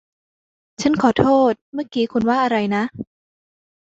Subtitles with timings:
[0.81, 2.83] ฉันขอโทษ เมื่อกี้คุณว่าอะไรนะ